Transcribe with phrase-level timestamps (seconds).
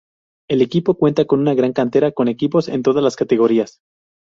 [0.49, 3.81] El equipo cuenta con una gran cantera, con equipos en todas las categorías.